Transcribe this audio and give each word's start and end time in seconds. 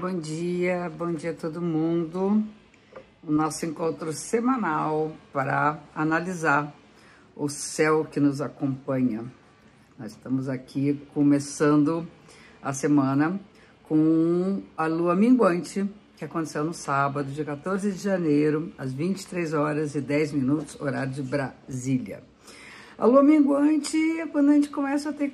Bom 0.00 0.18
dia, 0.18 0.90
bom 0.96 1.12
dia 1.12 1.32
a 1.32 1.34
todo 1.34 1.60
mundo. 1.60 2.42
O 3.22 3.30
nosso 3.30 3.66
encontro 3.66 4.14
semanal 4.14 5.12
para 5.30 5.78
analisar 5.94 6.74
o 7.36 7.50
céu 7.50 8.06
que 8.06 8.18
nos 8.18 8.40
acompanha. 8.40 9.30
Nós 9.98 10.12
estamos 10.12 10.48
aqui 10.48 11.06
começando 11.12 12.08
a 12.62 12.72
semana 12.72 13.38
com 13.82 14.62
a 14.74 14.86
lua 14.86 15.14
minguante, 15.14 15.86
que 16.16 16.24
aconteceu 16.24 16.64
no 16.64 16.72
sábado, 16.72 17.30
dia 17.30 17.44
14 17.44 17.92
de 17.92 17.98
janeiro, 17.98 18.72
às 18.78 18.94
23 18.94 19.52
horas 19.52 19.94
e 19.94 20.00
10 20.00 20.32
minutos, 20.32 20.80
horário 20.80 21.12
de 21.12 21.22
Brasília. 21.22 22.22
A 22.96 23.04
lua 23.04 23.22
minguante 23.22 23.98
é 24.18 24.26
quando 24.26 24.48
a 24.48 24.54
gente 24.54 24.70
começa 24.70 25.10
a 25.10 25.12
ter, 25.12 25.30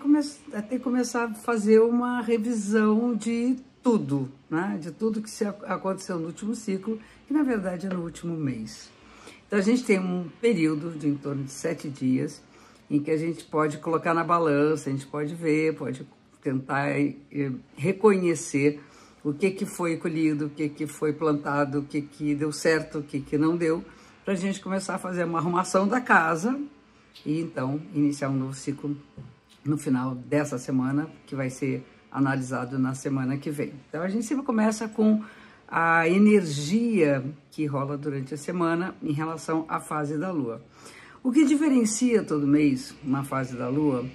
a 0.53 0.63
ter 0.63 0.81
começar 0.81 1.27
a 1.27 1.35
fazer 1.35 1.79
uma 1.79 2.21
revisão 2.21 3.15
de 3.15 3.65
tudo, 3.87 4.29
né? 4.51 4.77
de 4.83 4.91
tudo 4.91 5.23
que 5.23 5.31
aconteceu 5.63 6.19
no 6.19 6.27
último 6.27 6.57
ciclo, 6.57 6.99
que 7.25 7.33
na 7.33 7.45
verdade 7.45 7.87
é 7.87 7.89
no 7.89 8.03
último 8.03 8.37
mês. 8.37 8.91
Então 9.47 9.61
a 9.61 9.63
gente 9.63 9.85
tem 9.85 10.01
um 10.01 10.29
período 10.41 10.99
de 10.99 11.07
em 11.07 11.15
torno 11.15 11.45
de 11.45 11.53
sete 11.53 11.89
dias 11.89 12.43
em 12.91 13.01
que 13.01 13.13
a 13.13 13.17
gente 13.17 13.45
pode 13.45 13.79
colocar 13.79 14.13
na 14.13 14.25
balança, 14.25 14.91
a 14.91 14.93
gente 14.93 15.07
pode 15.07 15.37
ver, 15.37 15.77
pode 15.77 16.05
tentar 16.43 16.89
reconhecer 17.77 18.81
o 19.23 19.33
que, 19.33 19.53
que 19.53 19.65
foi 19.65 19.97
colhido, 19.97 20.47
o 20.47 20.51
que, 20.51 20.69
que 20.69 20.89
foi 20.89 21.13
plantado, 21.13 21.79
o 21.79 21.85
que, 21.85 22.03
que 22.03 22.35
deu 22.35 22.51
certo, 22.51 22.99
o 22.99 23.03
que, 23.05 23.21
que 23.21 23.39
não 23.39 23.57
deu, 23.57 23.85
para 24.25 24.35
a 24.35 24.37
gente 24.37 24.61
começar 24.61 24.97
a 24.97 24.99
fazer 24.99 25.23
uma 25.23 25.39
arrumação 25.39 25.87
da 25.87 26.01
casa 26.01 26.61
e 27.25 27.41
então 27.41 27.81
iniciar 27.95 28.31
um 28.31 28.37
novo 28.37 28.55
ciclo 28.55 28.97
no 29.65 29.79
final 29.79 30.17
dessa 30.17 30.59
semana, 30.59 31.09
que 31.25 31.37
vai 31.37 31.51
ser 31.51 31.87
analisado 32.17 32.79
na 32.79 32.95
semana 32.95 33.37
que 33.37 33.51
vem. 33.51 33.75
Então 33.89 34.01
a 34.03 34.09
gente 34.09 34.25
sempre 34.25 34.43
começa 34.43 34.89
com 34.89 35.23
a 35.69 36.09
energia 36.09 37.23
que 37.51 37.67
rola 37.67 37.99
durante 37.99 38.33
a 38.33 38.39
semana 38.39 38.95
em 39.03 39.13
relação 39.13 39.67
à 39.69 39.79
fase 39.81 40.17
da 40.17 40.31
Lua. 40.31 40.63
O 41.23 41.31
que 41.31 41.45
diferencia 41.45 42.25
todo 42.25 42.47
mês 42.47 42.95
uma 43.05 43.23
fase 43.23 43.55
da 43.55 43.69
Lua 43.69 44.07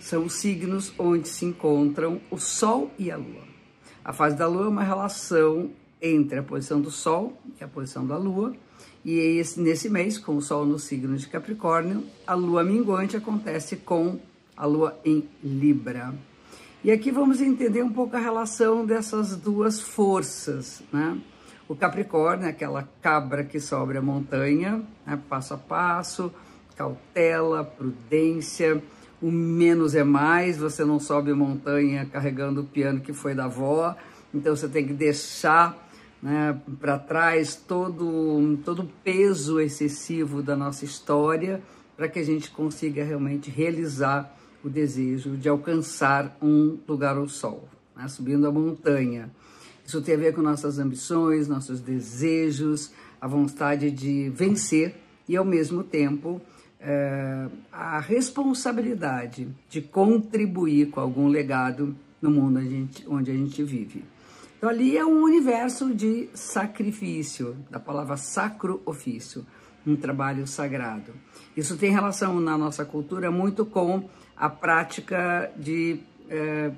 são 0.00 0.24
os 0.24 0.32
signos 0.32 0.94
onde 0.98 1.28
se 1.28 1.44
encontram 1.44 2.18
o 2.30 2.38
Sol 2.38 2.90
e 2.98 3.10
a 3.10 3.18
Lua. 3.18 3.42
A 4.02 4.14
fase 4.14 4.36
da 4.36 4.46
Lua 4.48 4.64
é 4.64 4.68
uma 4.68 4.82
relação 4.82 5.70
entre 6.00 6.38
a 6.38 6.42
posição 6.42 6.80
do 6.80 6.90
Sol 6.90 7.38
e 7.60 7.62
a 7.62 7.68
posição 7.68 8.06
da 8.06 8.16
Lua, 8.16 8.54
e 9.04 9.18
esse, 9.18 9.60
nesse 9.60 9.90
mês, 9.90 10.16
com 10.16 10.36
o 10.36 10.40
Sol 10.40 10.64
no 10.64 10.78
signo 10.78 11.14
de 11.16 11.26
Capricórnio, 11.26 12.04
a 12.26 12.32
Lua 12.32 12.64
minguante 12.64 13.18
acontece 13.18 13.76
com 13.76 14.18
a 14.56 14.64
Lua 14.64 14.98
em 15.04 15.28
Libra. 15.44 16.14
E 16.82 16.90
aqui 16.90 17.10
vamos 17.10 17.42
entender 17.42 17.82
um 17.82 17.92
pouco 17.92 18.16
a 18.16 18.18
relação 18.18 18.86
dessas 18.86 19.36
duas 19.36 19.82
forças, 19.82 20.82
né? 20.90 21.18
O 21.68 21.76
Capricórnio 21.76 22.48
aquela 22.48 22.88
cabra 23.02 23.44
que 23.44 23.60
sobe 23.60 23.98
a 23.98 24.02
montanha, 24.02 24.82
né? 25.06 25.20
passo 25.28 25.52
a 25.52 25.58
passo, 25.58 26.32
cautela, 26.74 27.62
prudência, 27.62 28.82
o 29.20 29.30
menos 29.30 29.94
é 29.94 30.02
mais, 30.02 30.56
você 30.56 30.82
não 30.82 30.98
sobe 30.98 31.32
a 31.32 31.36
montanha 31.36 32.06
carregando 32.06 32.62
o 32.62 32.64
piano 32.64 33.00
que 33.00 33.12
foi 33.12 33.34
da 33.34 33.44
avó, 33.44 33.94
então 34.32 34.56
você 34.56 34.66
tem 34.66 34.86
que 34.86 34.94
deixar 34.94 35.76
né, 36.22 36.58
para 36.80 36.98
trás 36.98 37.56
todo, 37.56 38.58
todo 38.64 38.82
o 38.84 38.90
peso 39.04 39.60
excessivo 39.60 40.42
da 40.42 40.56
nossa 40.56 40.86
história 40.86 41.60
para 41.94 42.08
que 42.08 42.18
a 42.18 42.24
gente 42.24 42.50
consiga 42.50 43.04
realmente 43.04 43.50
realizar 43.50 44.34
o 44.64 44.68
desejo 44.68 45.36
de 45.36 45.48
alcançar 45.48 46.36
um 46.42 46.78
lugar 46.86 47.16
ao 47.16 47.28
sol, 47.28 47.68
né, 47.96 48.06
subindo 48.08 48.46
a 48.46 48.52
montanha. 48.52 49.30
Isso 49.86 50.00
tem 50.02 50.14
a 50.14 50.18
ver 50.18 50.34
com 50.34 50.42
nossas 50.42 50.78
ambições, 50.78 51.48
nossos 51.48 51.80
desejos, 51.80 52.92
a 53.20 53.26
vontade 53.26 53.90
de 53.90 54.30
vencer 54.30 54.94
e, 55.28 55.36
ao 55.36 55.44
mesmo 55.44 55.82
tempo, 55.82 56.40
é, 56.80 57.46
a 57.70 58.00
responsabilidade 58.00 59.48
de 59.68 59.82
contribuir 59.82 60.90
com 60.90 61.00
algum 61.00 61.28
legado 61.28 61.94
no 62.20 62.30
mundo 62.30 62.58
a 62.58 62.62
gente, 62.62 63.04
onde 63.08 63.30
a 63.30 63.34
gente 63.34 63.62
vive. 63.62 64.04
Então 64.56 64.68
ali 64.68 64.96
é 64.96 65.04
um 65.04 65.22
universo 65.22 65.94
de 65.94 66.28
sacrifício, 66.34 67.56
da 67.70 67.80
palavra 67.80 68.16
sacro 68.16 68.82
ofício, 68.84 69.44
um 69.86 69.96
trabalho 69.96 70.46
sagrado. 70.46 71.12
Isso 71.56 71.76
tem 71.76 71.90
relação 71.90 72.40
na 72.40 72.56
nossa 72.56 72.84
cultura 72.84 73.30
muito 73.30 73.64
com 73.66 74.08
a 74.36 74.48
prática 74.48 75.50
de 75.56 76.00
é, 76.28 76.70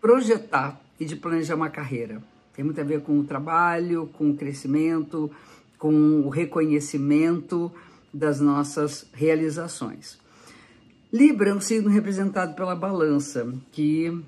projetar 0.00 0.80
e 0.98 1.04
de 1.04 1.16
planejar 1.16 1.54
uma 1.54 1.70
carreira. 1.70 2.22
Tem 2.54 2.64
muito 2.64 2.80
a 2.80 2.84
ver 2.84 3.00
com 3.02 3.18
o 3.18 3.24
trabalho, 3.24 4.10
com 4.12 4.30
o 4.30 4.36
crescimento, 4.36 5.30
com 5.78 6.20
o 6.20 6.28
reconhecimento 6.28 7.72
das 8.12 8.40
nossas 8.40 9.06
realizações. 9.12 10.18
Libra 11.12 11.50
é 11.50 11.54
um 11.54 11.60
signo 11.60 11.88
representado 11.88 12.54
pela 12.54 12.76
balança, 12.76 13.52
que 13.72 14.22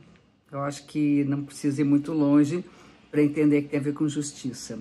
eu 0.51 0.61
acho 0.61 0.87
que 0.87 1.25
não 1.25 1.43
precisa 1.45 1.81
ir 1.81 1.85
muito 1.85 2.13
longe 2.13 2.65
para 3.11 3.23
entender 3.23 3.63
que 3.63 3.69
tem 3.69 3.81
a 3.81 3.83
ver 3.83 3.93
com 3.93 4.09
justiça. 4.09 4.79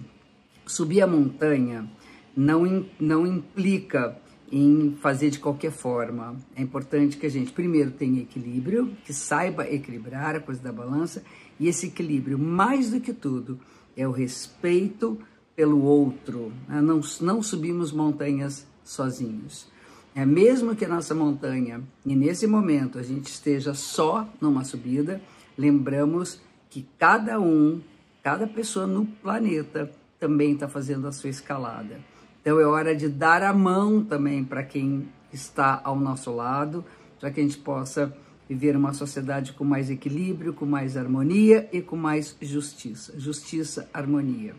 Subir 0.65 1.01
a 1.01 1.07
montanha 1.07 1.87
não, 2.35 2.85
não 2.99 3.25
implica 3.25 4.17
em 4.51 4.97
fazer 4.99 5.29
de 5.29 5.39
qualquer 5.39 5.71
forma. 5.71 6.35
É 6.55 6.61
importante 6.61 7.17
que 7.17 7.25
a 7.25 7.29
gente, 7.29 7.51
primeiro, 7.51 7.91
tenha 7.91 8.21
equilíbrio, 8.21 8.95
que 9.05 9.13
saiba 9.13 9.69
equilibrar 9.69 10.35
a 10.35 10.39
coisa 10.39 10.61
da 10.61 10.71
balança, 10.71 11.23
e 11.59 11.67
esse 11.67 11.87
equilíbrio, 11.87 12.37
mais 12.37 12.91
do 12.91 12.99
que 12.99 13.13
tudo, 13.13 13.59
é 13.95 14.07
o 14.07 14.11
respeito 14.11 15.17
pelo 15.55 15.81
outro. 15.83 16.51
Né? 16.67 16.81
Não, 16.81 17.01
não 17.21 17.41
subimos 17.41 17.91
montanhas 17.91 18.67
sozinhos. 18.83 19.67
É 20.13 20.25
mesmo 20.25 20.75
que 20.75 20.83
a 20.83 20.89
nossa 20.89 21.15
montanha, 21.15 21.81
e 22.05 22.15
nesse 22.15 22.45
momento 22.45 22.99
a 22.99 23.03
gente 23.03 23.27
esteja 23.27 23.73
só 23.73 24.27
numa 24.41 24.63
subida, 24.63 25.21
lembramos 25.57 26.41
que 26.69 26.85
cada 26.97 27.39
um 27.39 27.81
Cada 28.23 28.45
pessoa 28.45 28.85
no 28.85 29.05
planeta 29.05 29.91
também 30.19 30.53
está 30.53 30.67
fazendo 30.67 31.07
a 31.07 31.11
sua 31.11 31.31
escalada. 31.31 31.99
Então 32.41 32.59
é 32.59 32.65
hora 32.65 32.95
de 32.95 33.07
dar 33.07 33.43
a 33.43 33.53
mão 33.53 34.03
também 34.03 34.43
para 34.43 34.63
quem 34.63 35.07
está 35.31 35.79
ao 35.83 35.95
nosso 35.95 36.31
lado, 36.31 36.83
para 37.19 37.29
que 37.29 37.39
a 37.39 37.43
gente 37.43 37.57
possa 37.57 38.15
viver 38.49 38.75
uma 38.75 38.93
sociedade 38.93 39.53
com 39.53 39.63
mais 39.63 39.89
equilíbrio, 39.89 40.53
com 40.53 40.65
mais 40.65 40.97
harmonia 40.97 41.69
e 41.71 41.81
com 41.81 41.95
mais 41.95 42.35
justiça. 42.41 43.17
Justiça, 43.17 43.87
harmonia. 43.93 44.55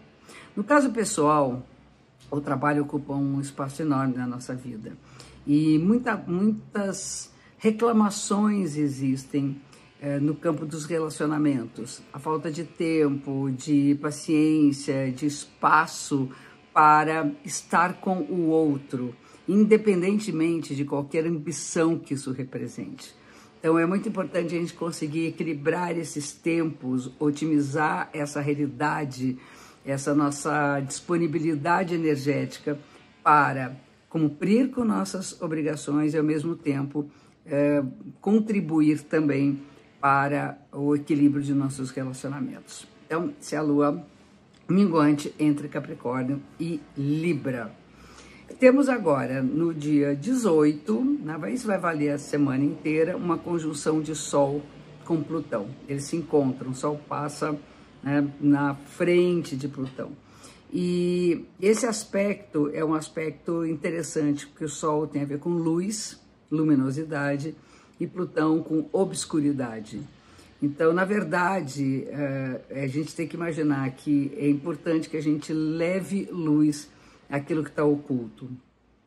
No 0.57 0.63
caso 0.63 0.91
pessoal, 0.93 1.63
o 2.31 2.41
trabalho 2.41 2.85
ocupa 2.85 3.13
um 3.15 3.41
espaço 3.41 3.83
enorme 3.83 4.17
na 4.17 4.27
nossa 4.27 4.55
vida. 4.55 4.97
E 5.47 5.77
muita, 5.79 6.17
muitas 6.17 7.33
reclamações 7.59 8.77
existem 8.77 9.61
é, 10.01 10.19
no 10.19 10.35
campo 10.35 10.65
dos 10.65 10.85
relacionamentos. 10.85 12.01
A 12.13 12.19
falta 12.19 12.51
de 12.51 12.65
tempo, 12.65 13.51
de 13.51 13.99
paciência, 14.01 15.13
de 15.13 15.27
espaço 15.27 16.31
para 16.73 17.31
estar 17.45 17.95
com 18.01 18.19
o 18.19 18.49
outro, 18.49 19.15
independentemente 19.49 20.75
de 20.75 20.85
qualquer 20.85 21.27
ambição 21.27 21.99
que 21.99 22.15
isso 22.15 22.33
represente. 22.33 23.15
Então 23.59 23.79
é 23.79 23.87
muito 23.87 24.09
importante 24.09 24.57
a 24.57 24.59
gente 24.59 24.75
conseguir 24.75 25.27
equilibrar 25.27 25.97
esses 25.97 26.33
tempos, 26.33 27.13
otimizar 27.19 28.11
essa 28.13 28.41
realidade, 28.41 29.39
essa 29.85 30.15
nossa 30.15 30.81
disponibilidade 30.81 31.95
energética 31.95 32.79
para 33.23 33.77
cumprir 34.09 34.71
com 34.71 34.85
nossas 34.85 35.41
obrigações 35.41 36.13
e 36.13 36.19
ao 36.19 36.25
mesmo 36.25 36.57
tempo 36.57 37.09
é, 37.47 37.83
contribuir 38.21 39.03
também 39.03 39.63
para 40.01 40.59
o 40.73 40.97
equilíbrio 40.97 41.43
de 41.43 41.55
nossos 41.55 41.91
relacionamentos. 41.91 42.87
Então, 43.07 43.33
se 43.39 43.55
a 43.55 43.63
lua 43.63 44.05
minguante 44.69 45.35
entre 45.39 45.69
Capricórnio 45.69 46.41
e 46.59 46.81
Libra. 46.97 47.73
Temos 48.59 48.89
agora, 48.89 49.43
no 49.43 49.73
dia 49.73 50.15
18, 50.15 51.21
né, 51.25 51.53
isso 51.53 51.67
vai 51.67 51.79
valer 51.79 52.11
a 52.11 52.19
semana 52.19 52.65
inteira, 52.65 53.17
uma 53.17 53.39
conjunção 53.39 54.01
de 54.01 54.15
Sol 54.15 54.63
com 55.05 55.23
Plutão. 55.23 55.69
Eles 55.89 56.05
se 56.05 56.17
encontram, 56.17 56.71
o 56.71 56.75
Sol 56.75 57.01
passa 57.09 57.59
né, 58.03 58.29
na 58.41 58.75
frente 58.75 59.57
de 59.57 59.69
Plutão. 59.69 60.13
E 60.73 61.45
esse 61.61 61.87
aspecto 61.87 62.71
é 62.73 62.85
um 62.85 62.95
aspecto 62.95 63.67
interessante, 63.67 64.47
porque 64.47 64.65
o 64.65 64.69
Sol 64.69 65.07
tem 65.07 65.23
a 65.23 65.27
ver 65.27 65.39
com 65.39 65.51
luz, 65.51 66.21
luminosidade, 66.51 67.55
e 68.01 68.07
Plutão 68.07 68.63
com 68.63 68.89
obscuridade. 68.93 70.01
Então, 70.63 70.93
na 70.93 71.05
verdade, 71.05 72.05
eh, 72.09 72.85
a 72.85 72.87
gente 72.87 73.13
tem 73.17 73.27
que 73.27 73.35
imaginar 73.35 73.91
que 73.91 74.33
é 74.37 74.49
importante 74.49 75.11
que 75.11 75.17
a 75.17 75.23
gente 75.23 75.53
leve 75.53 76.29
luz 76.31 76.89
àquilo 77.29 77.65
que 77.65 77.71
está 77.71 77.85
oculto. 77.85 78.49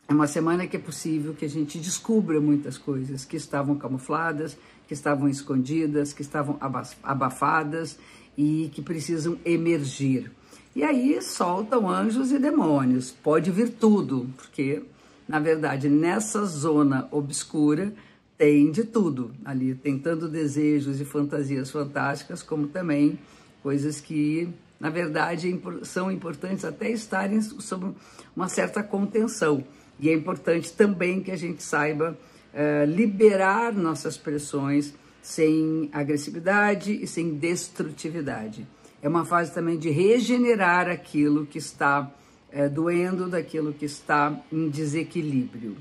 É 0.06 0.14
uma 0.14 0.28
semana 0.28 0.68
que 0.68 0.76
é 0.76 0.80
possível 0.80 1.34
que 1.34 1.46
a 1.46 1.50
gente 1.50 1.80
descubra 1.80 2.42
muitas 2.42 2.78
coisas 2.78 3.24
que 3.24 3.38
estavam 3.38 3.76
camufladas, 3.78 4.58
que 4.86 4.94
estavam 4.94 5.30
escondidas, 5.30 6.12
que 6.12 6.22
estavam 6.22 6.60
abafadas 7.02 7.98
e 8.38 8.70
que 8.74 8.82
precisam 8.82 9.40
emergir. 9.46 10.30
E 10.76 10.84
aí 10.84 11.22
soltam 11.22 11.90
anjos 11.90 12.34
e 12.34 12.38
demônios. 12.38 13.12
Pode 13.12 13.50
vir 13.50 13.70
tudo, 13.70 14.30
porque 14.36 14.84
na 15.26 15.40
verdade 15.40 15.88
nessa 15.88 16.46
zona 16.46 17.08
obscura 17.12 17.94
tem 18.38 18.72
de 18.72 18.84
tudo 18.84 19.32
ali, 19.44 19.74
tem 19.76 19.98
tanto 19.98 20.28
desejos 20.28 21.00
e 21.00 21.06
fantasias 21.06 21.72
fantásticas, 21.72 22.44
como 22.44 22.68
também 22.68 23.18
coisas 23.64 24.02
que, 24.02 24.50
na 24.80 24.90
verdade, 24.90 25.60
são 25.84 26.12
importantes 26.12 26.66
até 26.66 26.90
estarem 26.90 27.42
sob 27.42 27.96
uma 28.36 28.48
certa 28.48 28.84
contenção. 28.84 29.64
E 30.00 30.10
é 30.10 30.14
importante 30.14 30.74
também 30.74 31.22
que 31.22 31.32
a 31.32 31.38
gente 31.38 31.64
saiba 31.64 32.18
uh, 32.54 32.86
liberar 32.86 33.74
nossas 33.74 34.18
pressões 34.18 34.94
sem 35.22 35.90
agressividade 35.92 36.92
e 36.94 37.08
sem 37.08 37.36
destrutividade. 37.36 38.68
É 39.02 39.08
uma 39.08 39.26
fase 39.26 39.54
também 39.54 39.78
de 39.78 39.90
regenerar 39.90 40.90
aquilo 40.90 41.46
que 41.46 41.58
está 41.58 42.12
uh, 42.54 42.70
doendo, 42.70 43.30
daquilo 43.30 43.74
que 43.74 43.86
está 43.86 44.38
em 44.52 44.70
desequilíbrio. 44.70 45.78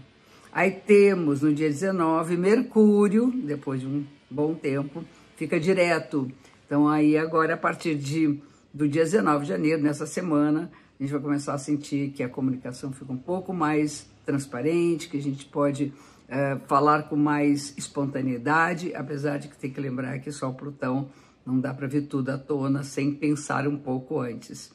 Aí 0.55 0.71
temos 0.71 1.43
no 1.43 1.53
dia 1.53 1.69
19 1.69 2.37
Mercúrio, 2.37 3.29
depois 3.45 3.81
de 3.81 3.89
um 3.89 4.06
bom 4.31 4.55
tempo, 4.55 5.05
fica 5.35 5.59
direto. 5.59 6.31
Então 6.65 6.89
aí 6.89 7.19
agora 7.19 7.55
a 7.55 7.56
partir 7.56 7.97
de 7.97 8.41
do 8.73 8.89
dia 8.89 9.03
19 9.03 9.43
de 9.43 9.49
janeiro, 9.49 9.83
nessa 9.83 10.06
semana, 10.06 10.71
a 10.99 11.03
gente 11.03 11.11
vai 11.11 11.21
começar 11.21 11.55
a 11.55 11.59
sentir 11.59 12.12
que 12.12 12.23
a 12.23 12.29
comunicação 12.29 12.93
fica 12.93 13.12
um 13.12 13.19
pouco 13.19 13.53
mais 13.53 14.09
transparente, 14.25 15.09
que 15.09 15.17
a 15.17 15.21
gente 15.21 15.45
pode 15.47 15.93
uh, 16.29 16.61
falar 16.69 17.09
com 17.09 17.17
mais 17.17 17.77
espontaneidade, 17.77 18.95
apesar 18.95 19.39
de 19.39 19.49
que 19.49 19.59
tem 19.59 19.73
que 19.73 19.81
lembrar 19.81 20.21
que 20.21 20.31
só 20.31 20.50
o 20.50 20.55
Plutão 20.55 21.11
não 21.45 21.59
dá 21.59 21.75
para 21.75 21.89
ver 21.89 22.03
tudo 22.03 22.29
à 22.29 22.39
tona 22.39 22.85
sem 22.85 23.12
pensar 23.12 23.67
um 23.67 23.77
pouco 23.77 24.21
antes. 24.21 24.73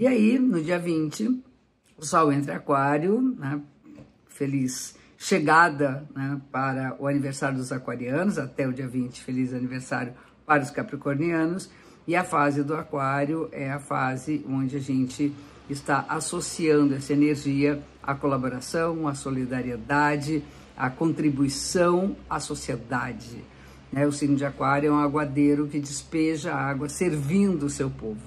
E 0.00 0.06
aí, 0.06 0.38
no 0.38 0.62
dia 0.62 0.78
20, 0.78 1.44
o 1.98 2.06
Sol 2.06 2.32
entra 2.32 2.56
Aquário, 2.56 3.36
né? 3.38 3.60
feliz 4.26 4.96
chegada 5.18 6.08
né, 6.14 6.40
para 6.52 6.96
o 7.00 7.08
aniversário 7.08 7.58
dos 7.58 7.72
aquarianos, 7.72 8.38
até 8.38 8.66
o 8.66 8.72
dia 8.72 8.86
20, 8.86 9.20
feliz 9.20 9.52
aniversário 9.52 10.14
para 10.46 10.62
os 10.62 10.70
capricornianos, 10.70 11.68
e 12.06 12.14
a 12.16 12.24
fase 12.24 12.62
do 12.62 12.74
aquário 12.74 13.48
é 13.52 13.70
a 13.70 13.80
fase 13.80 14.42
onde 14.48 14.76
a 14.76 14.80
gente 14.80 15.34
está 15.68 16.06
associando 16.08 16.94
essa 16.94 17.12
energia 17.12 17.82
à 18.02 18.14
colaboração, 18.14 19.06
à 19.06 19.14
solidariedade, 19.14 20.42
à 20.76 20.88
contribuição 20.88 22.16
à 22.30 22.38
sociedade. 22.38 23.44
Né? 23.92 24.06
O 24.06 24.12
signo 24.12 24.36
de 24.36 24.44
aquário 24.44 24.88
é 24.88 24.92
um 24.92 25.00
aguadeiro 25.00 25.66
que 25.66 25.80
despeja 25.80 26.54
água 26.54 26.88
servindo 26.88 27.66
o 27.66 27.70
seu 27.70 27.90
povo. 27.90 28.22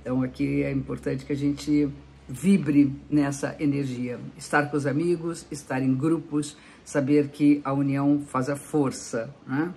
Então 0.00 0.22
aqui 0.22 0.62
é 0.62 0.72
importante 0.72 1.24
que 1.24 1.32
a 1.32 1.36
gente 1.36 1.88
vibre 2.32 2.92
nessa 3.10 3.54
energia. 3.60 4.18
Estar 4.36 4.70
com 4.70 4.76
os 4.76 4.86
amigos, 4.86 5.46
estar 5.50 5.82
em 5.82 5.94
grupos, 5.94 6.56
saber 6.84 7.28
que 7.28 7.60
a 7.62 7.72
união 7.72 8.22
faz 8.26 8.48
a 8.48 8.56
força. 8.56 9.32
Né? 9.46 9.72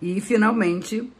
E, 0.00 0.20
finalmente, 0.20 1.12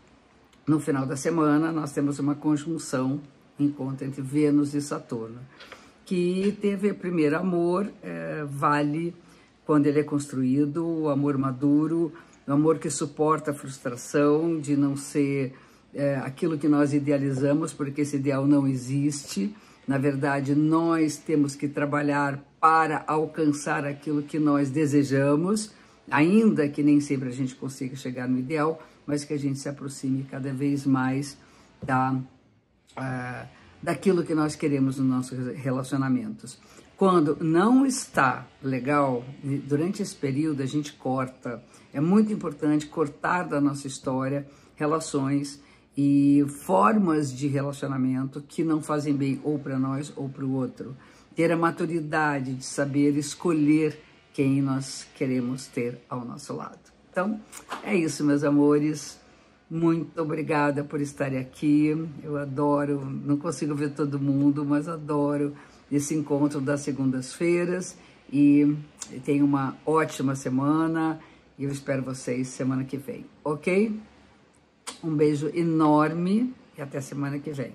no 0.66 0.80
final 0.80 1.04
da 1.04 1.16
semana, 1.16 1.70
nós 1.70 1.92
temos 1.92 2.18
uma 2.18 2.34
conjunção, 2.34 3.20
encontro 3.58 4.06
entre 4.06 4.22
Vênus 4.22 4.74
e 4.74 4.80
Saturno, 4.80 5.40
que 6.06 6.56
teve 6.60 6.94
primeiro 6.94 7.36
amor, 7.36 7.90
é, 8.02 8.44
vale 8.48 9.14
quando 9.66 9.86
ele 9.86 10.00
é 10.00 10.04
construído, 10.04 10.86
o 10.86 11.10
amor 11.10 11.36
maduro, 11.36 12.10
o 12.46 12.52
amor 12.52 12.78
que 12.78 12.88
suporta 12.88 13.50
a 13.50 13.54
frustração 13.54 14.58
de 14.58 14.74
não 14.74 14.96
ser 14.96 15.52
é, 15.92 16.16
aquilo 16.16 16.56
que 16.56 16.66
nós 16.66 16.94
idealizamos, 16.94 17.74
porque 17.74 18.00
esse 18.00 18.16
ideal 18.16 18.46
não 18.46 18.66
existe, 18.66 19.54
na 19.88 19.96
verdade, 19.96 20.54
nós 20.54 21.16
temos 21.16 21.56
que 21.56 21.66
trabalhar 21.66 22.38
para 22.60 23.02
alcançar 23.06 23.86
aquilo 23.86 24.22
que 24.22 24.38
nós 24.38 24.68
desejamos, 24.68 25.72
ainda 26.10 26.68
que 26.68 26.82
nem 26.82 27.00
sempre 27.00 27.30
a 27.30 27.32
gente 27.32 27.54
consiga 27.54 27.96
chegar 27.96 28.28
no 28.28 28.38
ideal, 28.38 28.82
mas 29.06 29.24
que 29.24 29.32
a 29.32 29.38
gente 29.38 29.58
se 29.58 29.66
aproxime 29.66 30.24
cada 30.30 30.52
vez 30.52 30.84
mais 30.84 31.38
da, 31.82 32.12
uh, 32.12 33.48
daquilo 33.82 34.24
que 34.24 34.34
nós 34.34 34.54
queremos 34.54 34.98
nos 34.98 35.08
nossos 35.08 35.56
relacionamentos. 35.56 36.58
Quando 36.94 37.38
não 37.42 37.86
está 37.86 38.46
legal, 38.62 39.24
durante 39.42 40.02
esse 40.02 40.14
período 40.14 40.62
a 40.62 40.66
gente 40.66 40.92
corta. 40.92 41.62
É 41.94 42.00
muito 42.00 42.30
importante 42.30 42.86
cortar 42.88 43.44
da 43.44 43.58
nossa 43.58 43.86
história 43.86 44.46
relações 44.76 45.62
e 46.00 46.46
formas 46.48 47.36
de 47.36 47.48
relacionamento 47.48 48.40
que 48.46 48.62
não 48.62 48.80
fazem 48.80 49.12
bem 49.12 49.40
ou 49.42 49.58
para 49.58 49.76
nós 49.80 50.12
ou 50.14 50.28
para 50.28 50.44
o 50.44 50.52
outro. 50.52 50.96
Ter 51.34 51.50
a 51.50 51.56
maturidade 51.56 52.54
de 52.54 52.64
saber 52.64 53.16
escolher 53.16 54.00
quem 54.32 54.62
nós 54.62 55.08
queremos 55.16 55.66
ter 55.66 55.98
ao 56.08 56.24
nosso 56.24 56.54
lado. 56.54 56.78
Então, 57.10 57.40
é 57.82 57.96
isso, 57.96 58.22
meus 58.22 58.44
amores. 58.44 59.18
Muito 59.68 60.22
obrigada 60.22 60.84
por 60.84 61.00
estarem 61.00 61.40
aqui. 61.40 61.88
Eu 62.22 62.36
adoro, 62.36 63.04
não 63.04 63.36
consigo 63.36 63.74
ver 63.74 63.90
todo 63.90 64.20
mundo, 64.20 64.64
mas 64.64 64.88
adoro 64.88 65.52
esse 65.90 66.14
encontro 66.14 66.60
das 66.60 66.82
segundas-feiras 66.82 67.98
e 68.32 68.76
tenho 69.24 69.44
uma 69.44 69.76
ótima 69.84 70.36
semana 70.36 71.18
e 71.58 71.64
eu 71.64 71.72
espero 71.72 72.04
vocês 72.04 72.46
semana 72.46 72.84
que 72.84 72.96
vem, 72.96 73.26
ok? 73.42 74.00
Um 75.02 75.14
beijo 75.14 75.50
enorme 75.54 76.52
e 76.76 76.82
até 76.82 77.00
semana 77.00 77.38
que 77.38 77.52
vem. 77.52 77.72